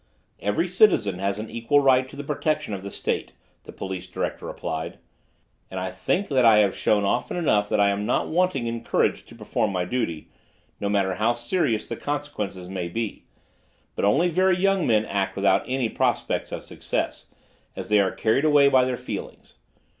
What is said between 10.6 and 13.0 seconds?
no matter how serious the consequences may